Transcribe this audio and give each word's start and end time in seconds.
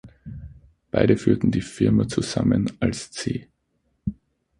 Beide 0.89 1.15
führten 1.15 1.51
die 1.51 1.61
Firma 1.61 2.07
zusammen 2.07 2.71
als 2.79 3.11
‘C. 3.11 3.47